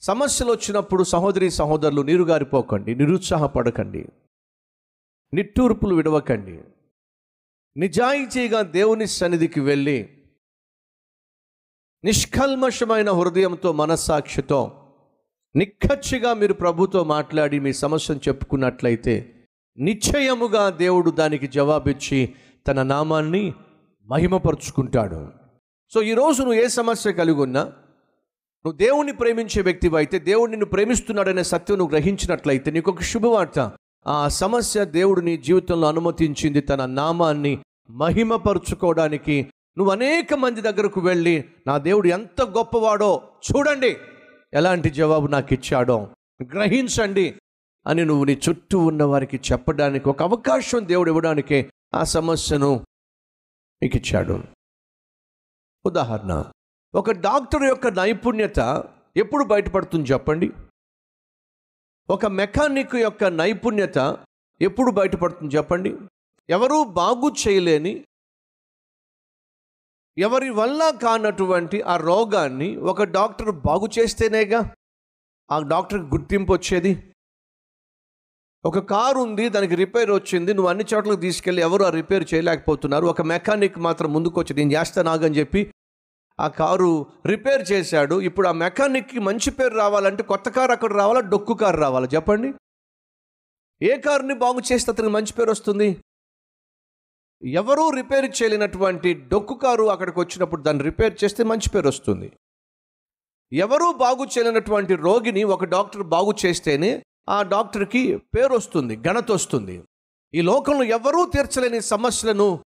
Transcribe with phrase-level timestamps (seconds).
[0.00, 4.08] సమస్యలు వచ్చినప్పుడు సహోదరి సహోదరులు నీరుగారిపోకండి నిరుత్సాహపడకండి
[5.34, 6.60] నిట్టూర్పులు విడవకండి.
[7.76, 10.08] నిజాయితీగా దేవుని సన్నిధికి వెళ్ళి
[12.04, 14.76] నిష్కల్మషమైన హృదయంతో మనస్సాక్షితో
[15.56, 19.46] నిక్కచ్చిగా మీరు ప్రభుతో మాట్లాడి మీ సమస్యను చెప్పుకున్నట్లయితే
[19.78, 22.34] నిశ్చయముగా దేవుడు దానికి జవాబిచ్చి
[22.68, 23.54] తన నామాన్ని
[24.04, 25.28] మహిమపరుచుకుంటాడు.
[25.90, 27.72] సో ఈరోజు నువ్వు ఏ సమస్య కలిగి ఉన్నా
[28.64, 33.72] నువ్వు దేవుణ్ణి ప్రేమించే వ్యక్తివి అయితే దేవుడు నిన్ను ప్రేమిస్తున్నాడనే సత్యం నువ్వు గ్రహించినట్లయితే నీకు ఒక శుభవార్త.
[34.06, 37.58] ఆ సమస్య దేవుడు నీ జీవితంలో అనుమతించింది తన నామాన్ని
[37.90, 39.52] మహిమపరుచుకోవడానికి.
[39.78, 43.96] నువ్వు అనేక మంది దగ్గరకు వెళ్ళి నా దేవుడు ఎంత గొప్పవాడో చూడండి.
[44.54, 46.08] ఎలాంటి జవాబు నాకు ఇచ్చాడో
[46.42, 47.34] గ్రహించండి
[47.86, 52.86] అని నువ్వు నీ చుట్టూ ఉన్న వారికి చెప్పడానికి ఒక అవకాశం దేవుడు ఇవ్వడానికే ఆ సమస్యను
[53.82, 54.40] నీకు ఇచ్చాడు
[55.86, 56.44] ఉదాహరణ
[56.94, 58.84] ఒక డాక్టర్ యొక్క నైపుణ్యత
[59.16, 60.50] ఎప్పుడు బయటపడుతుంది చెప్పండి?
[62.10, 64.24] ఒక మెకానిక్ యొక్క నైపుణ్యత
[64.60, 65.96] ఎప్పుడు బయటపడుతుంది చెప్పండి?
[66.50, 68.04] ఎవరూ బాగు చేయలేని
[70.18, 74.74] ఎవరి వల్ల కానటువంటి ఆ రోగాన్ని ఒక డాక్టర్ బాగు చేస్తేనేగా
[75.52, 77.12] ఆ డాక్టర్కి గుర్తింపు వచ్చేది?
[78.64, 83.06] ఒక కారు ఉంది దానికి రిపేర్ వచ్చింది నువ్వు అన్ని చోట్లకు తీసుకెళ్ళి ఎవరు ఆ రిపేర్ చేయలేకపోతున్నారు.
[83.06, 85.72] ఒక మెకానిక్ మాత్రం ముందుకు వచ్చి నేను చేస్తాను ఆగని చెప్పి
[86.40, 88.20] ఆ కారు రిపేర్ చేశాడు.
[88.20, 91.20] ఇప్పుడు ఆ మెకానిక్కి మంచి పేరు రావాలంటే కొత్త కారు అక్కడ రావాలా?
[91.20, 92.06] డొక్కు కారు రావాలా?
[92.14, 92.54] చెప్పండి.
[93.82, 95.96] ఏ కారుని బాగు చేస్తే అతనికి మంచి పేరు వస్తుంది?
[97.42, 102.32] ఎవరూ రిపేర్ చేయలేనటువంటి డొక్కు కారు అక్కడికి వచ్చినప్పుడు దాన్ని రిపేర్ చేస్తే మంచి పేరు వస్తుంది.
[103.52, 109.82] ఎవరూ బాగు చేయలేనటువంటి రోగిని ఒక డాక్టర్ బాగు చేస్తేనే ఆ డాక్టర్కి పేరు వస్తుంది ఘనత వస్తుంది.
[110.34, 112.64] ఈ లోకంలో ఎవరూ తీర్చలేని సమస్యలను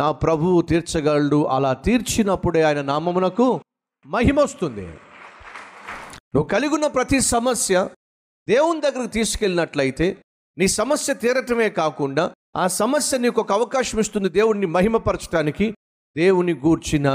[0.00, 1.44] నా ప్రభువు తీర్చగలడు.
[1.44, 3.60] అలా తీర్చినప్పుడే ఆయన నామమునకు
[4.06, 4.86] మహిమ వస్తుంది.
[6.34, 7.88] నువ్వు కలిగి ఉన్న ప్రతి సమస్య
[8.48, 10.06] దేవుని దగ్గరకు తీసుకెళ్ళినట్లయితే
[10.58, 15.74] నీ సమస్య తీరటమే కాకుండా ఆ సమస్య నీకు ఒక అవకాశం ఇస్తుంది దేవుణ్ణి మహిమపరచడానికి
[16.16, 17.06] దేవుని గూర్చిన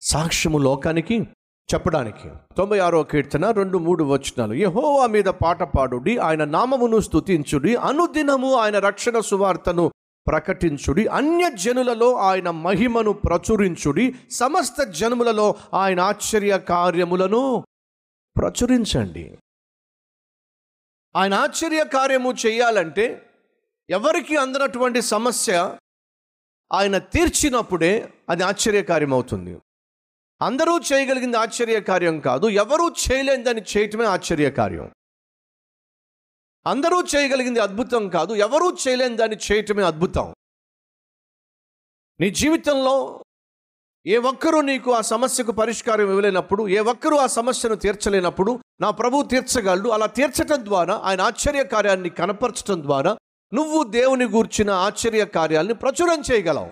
[0.00, 1.28] సాక్ష్యము లోకానికి
[1.74, 2.28] చెప్పడానికి.
[2.56, 4.54] తొంభై ఆరో కీర్తన రెండు మూడు వచనాలు.
[4.54, 9.90] యహోవా మీద పాట పాడుడి ఆయన నామమును స్తుతించుడి అనుదినము ఆయన రక్షణ సువార్తను
[10.30, 11.06] ప్రకటించుడి.
[11.06, 14.14] అన్య జనులలో ఆయన మహిమను ప్రచురించుడి.
[14.30, 17.64] సమస్త జనములలో ఆయన ఆశ్చర్య కార్యములను
[18.36, 19.38] ప్రచురించండి.
[21.16, 23.30] ఆయన ఆశ్చర్య కార్యము చేయాలంటే
[23.90, 25.76] ఎవరికి అందినటువంటి సమస్య
[26.72, 29.58] ఆయన తీర్చినప్పుడే అది ఆశ్చర్యకార్యం అవుతుంది
[30.42, 32.46] అందరూ చేయగలిగింది ఆశ్చర్యకార్యం కాదు.
[32.46, 34.90] ఎవరూ చేయలేనిదని చేయటమే ఆశ్చర్యకార్యం
[36.66, 38.34] అందరూ చేయగలిగింది అద్భుతం కాదు.
[38.34, 40.34] ఎవరూ చేయలేని దాన్ని చేయటమే అద్భుతం.
[42.20, 43.24] నీ జీవితంలో
[44.06, 49.88] ఏ ఒక్కరూ నీకు ఆ సమస్యకు పరిష్కారం ఇవ్వలేనప్పుడు ఏ ఒక్కరూ ఆ సమస్యను తీర్చలేనప్పుడు నా ప్రభు తీర్చగలడు.
[49.88, 53.16] అలా తీర్చటం ద్వారా ఆయన ఆశ్చర్య కార్యాన్ని కనపరచడం ద్వారా
[53.54, 56.70] నువ్వు దేవుని గూర్చిన ఆశ్చర్య కార్యాన్ని ప్రచురం చేయగలవు.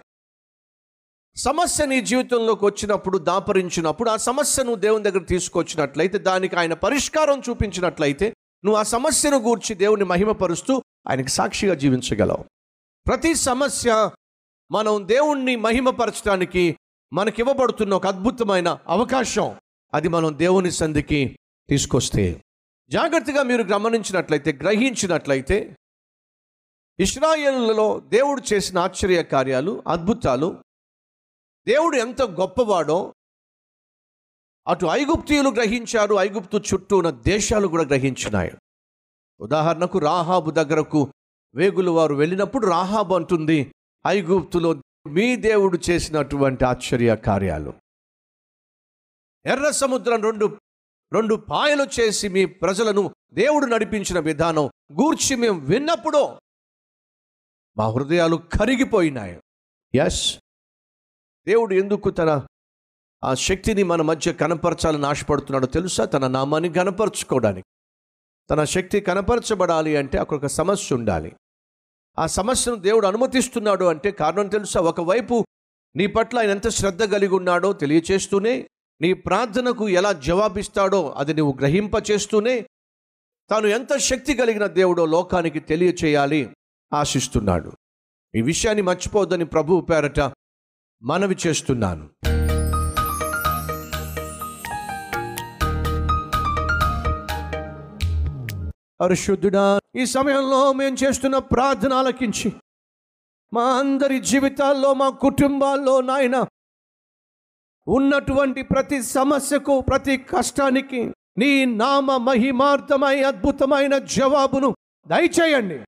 [1.37, 8.35] సమస్య నీ జీవితంలోకి వచ్చినప్పుడు దాపరించినప్పుడు ఆ సమస్యను దేవుని దగ్గర తీసుకొచ్చినట్లయితే దానికి ఆయన పరిష్కారం చూపించినట్లయితే
[8.65, 12.45] నువ్వు ఆ సమస్యను గూర్చి దేవుని మహిమపరుస్తూ ఆయనకి సాక్షిగా జీవించగలవు.
[13.07, 14.11] ప్రతి సమస్య
[14.71, 16.77] మనం దేవుణ్ణి మహిమపరచడానికి
[17.13, 19.57] మనకి ఇవ్వబడుతున్న ఒక అద్భుతమైన అవకాశం
[19.95, 22.43] అది మనం దేవుని సంధికి తీసుకొస్తే.
[22.89, 25.77] జాగ్రత్తగా మీరు గమనించినట్లయితే గ్రహించినట్లయితే
[27.01, 30.57] ఇస్రాయేళ్ళలో దేవుడు చేసిన ఆశ్చర్య కార్యాలు అద్భుతాలు
[31.69, 33.15] దేవుడు ఎంత గొప్పవాడో
[34.69, 38.53] అటు ఐగుప్తీయులు గ్రహించారు ఐగుప్తు చుట్టూ ఉన్న దేశాలు కూడా గ్రహించినాయి.
[39.41, 41.13] ఉదాహరణకు రాహాబు దగ్గరకు
[41.55, 43.73] వేగులు వారు వెళ్ళినప్పుడు రాహాబు అంటుంది
[44.07, 47.75] ఐగుప్తులో మీ దేవుడు చేసినటువంటి ఆశ్చర్య కార్యాలు.
[49.47, 50.59] ఎర్ర సముద్రం రెండు
[51.13, 56.39] రెండు పాయలు చేసి మీ ప్రజలను దేవుడు నడిపించిన విధానం గూర్చి మేము విన్నప్పుడు
[57.77, 59.41] మా హృదయాలు కరిగిపోయినాయి.
[59.95, 60.39] ఎస్
[61.47, 62.47] దేవుడు ఎందుకు తన
[63.25, 66.05] ఆ శక్తిని మన మధ్య కనపరచాలని ఆశపడుతున్నాడో తెలుసా?
[66.05, 67.67] తన నామాన్ని కనపరచుకోవడానికి.
[68.51, 71.33] తన శక్తి కనపరచబడాలి అంటే అక్కడ ఒక సమస్య ఉండాలి.
[72.19, 74.81] ఆ సమస్యను దేవుడు అనుమతిస్తున్నాడు అంటే కారణం తెలుసా?
[74.81, 75.47] ఒకవైపు
[75.97, 78.69] నీ పట్ల ఆయన ఎంత శ్రద్ధ కలిగి ఉన్నాడో తెలియచేస్తూనే
[79.01, 82.61] నీ ప్రార్థనకు ఎలా జవాబిస్తాడో అది నువ్వు గ్రహింపచేస్తూనే
[83.51, 86.57] తాను ఎంత శక్తి కలిగిన దేవుడో లోకానికి తెలియచేయాలి
[86.93, 87.73] ఆశిస్తున్నాడు.
[88.35, 90.21] ఈ విషయాన్ని మర్చిపోవద్దని ప్రభువు పేరట
[91.03, 92.28] మనవి చేస్తున్నాను.
[99.01, 102.53] పరిశుద్ధుడా ఈ సమయంలో మేము చేస్తున్న ప్రార్థన ఆలకించి
[103.53, 106.47] మా అందరి జీవితాల్లో మా కుటుంబాల్లో నాయన
[107.87, 115.79] ఉన్నటువంటి ప్రతి సమస్యకు ప్రతి కష్టానికి నీ నామ మహిమార్థమై అద్భుతమైన జవాబును దయచేయండి.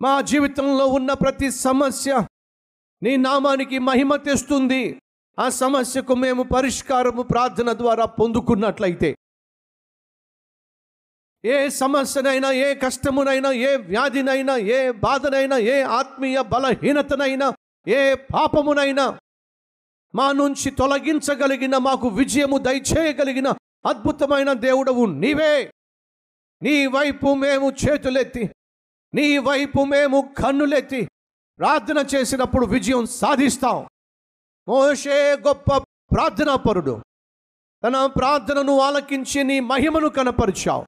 [0.00, 2.26] మా జీవితంలో ఉన్న ప్రతి సమస్య
[3.02, 5.00] నీ నామానికి మహిమ తెస్తుంది.
[5.38, 9.16] ఆ సమస్యకు మేము పరిష్కారము ప్రార్థన ద్వారా పొందుకున్నట్లయితే
[11.44, 17.52] ఏ సమస్యనైనా ఏ కష్టమునైనా ఏ వ్యాధినైనా ఏ బాధనైనా ఏ ఆత్మీయ బలహీనతనైనా
[17.88, 19.18] ఏ పాపమునైనా
[20.14, 23.48] మా నుంచి తొలగించగలిగిన మాకు విజయము దయచేయగలిగిన
[23.86, 25.70] అద్భుతమైన దేవుడవు నీవే.
[26.62, 28.50] నీ వైపు మేము చేతులెత్తి
[29.14, 31.08] నీ వైపు మేము కన్నులెత్తి
[31.58, 33.86] ప్రార్థన చేసినప్పుడు విజయం సాధిస్తాం.
[34.68, 35.76] మోషే గొప్ప
[36.14, 37.02] ప్రార్థనాపరుడు.
[37.84, 40.86] తన ప్రార్థనను ఆలకించి నీ మహిమను కనపరిచావు.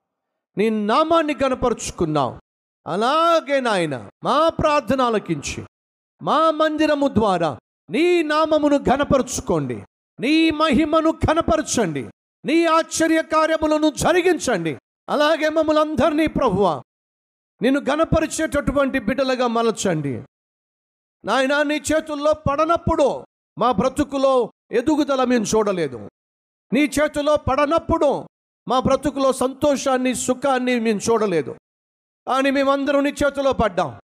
[0.59, 2.41] నీ నామాన్ని కనపరుచుకున్నావు
[2.87, 5.67] అలాగే నాయన మా ప్రార్థన ఆలకించి
[6.23, 7.59] మా మందిరము ద్వారా
[7.91, 9.85] నీ నామమును ఘనపరుచుకోండి.
[10.21, 12.11] నీ మహిమను కనపరచండి
[12.45, 14.79] నీ ఆశ్చర్య కార్యములను జరిగించండి.
[15.09, 16.83] అలాగే మమ్మల్ని అందరినీ ప్రభువ
[17.63, 20.23] నిన్ను ఘనపరిచేటటువంటి బిడ్డలుగా మలచండి.
[21.25, 23.25] నాయన నీ చేతుల్లో పడనప్పుడు
[23.59, 26.09] మా బ్రతుకులో ఎదుగుదల మేము చూడలేదు.
[26.73, 28.26] నీ చేతిలో పడనప్పుడు
[28.69, 31.57] మా బ్రతుకులో సంతోషాన్ని సుఖాన్ని మేము చూడలేదు.
[32.27, 34.01] కానీ మేమందరం నీ చేతిలో పడ్డాం.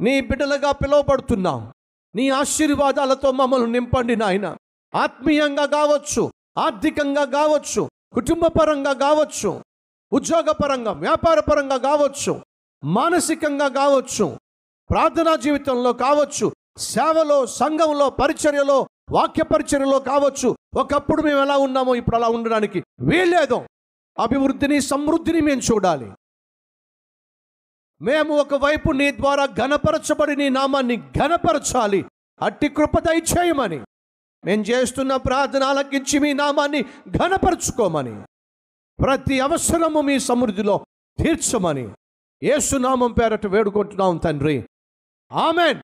[0.00, 1.72] నీ బిడ్డలుగా పిలువబడుతున్నాం.
[2.14, 4.56] నీ ఆశీర్వాదాలతో మమ్మల్ని నింపండి నాయన.
[4.94, 9.62] ఆత్మీయంగా కావచ్చు ఆర్థికంగా కావచ్చు కుటుంబపరంగా కావచ్చు
[10.12, 12.42] ఉద్యోగపరంగా వ్యాపారపరంగా కావచ్చు
[12.84, 14.38] మానసికంగా కావచ్చు
[14.90, 18.78] ప్రార్థనా జీవితంలో కావచ్చు సేవలో సంఘంలో పరిచర్యలో
[19.10, 20.56] వాక్య పరిచర్యలో కావచ్చు.
[20.76, 23.66] ఒకప్పుడు మేము ఎలా ఉన్నామో ఇప్పుడు అలా ఉండడానికి వీల్లేదు.
[24.18, 26.12] అభివృద్ధిని సమృద్ధిని మేము చూడాలి.
[28.00, 32.04] మేము ఒకవైపు నీ ద్వారా ఘనపరచబడి నీ నామాన్ని ఘనపరచాలి.
[32.42, 33.84] అట్టి కృప దయచేయమని.
[34.44, 38.22] మేము చేస్తున్న ప్రార్థన ఆలకించి మీ నామాన్ని ఘనపరచుకోమని.
[39.02, 40.86] ప్రతి అవసరము మీ సమృద్ధిలో
[41.18, 41.88] తీర్చమని.
[42.42, 44.68] ఏసునామం పేరట వేడుకుంటున్నాం తండ్రి.
[45.32, 45.78] ఆమెన్.